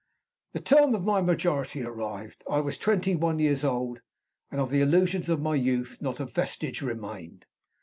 The 0.53 0.59
term 0.59 0.95
of 0.95 1.05
my 1.05 1.21
majority 1.21 1.83
arrived. 1.83 2.43
I 2.49 2.59
was 2.59 2.79
twenty 2.79 3.15
one 3.15 3.37
years 3.37 3.63
old; 3.63 3.99
and 4.49 4.59
of 4.59 4.71
the 4.71 4.81
illusions 4.81 5.29
of 5.29 5.39
my 5.43 5.53
youth 5.53 5.99
not 6.01 6.19
a 6.19 6.25
vestige 6.25 6.81
remained. 6.81 7.45